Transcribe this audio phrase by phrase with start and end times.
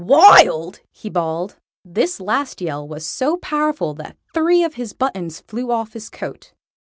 [0.03, 1.57] "Wild!!" he bawled.
[1.85, 6.53] This last yell was so powerful that three of his buttons flew off his coat.